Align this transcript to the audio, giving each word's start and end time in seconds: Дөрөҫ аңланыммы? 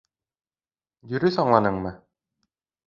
Дөрөҫ 1.13 1.39
аңланыммы? 1.47 1.97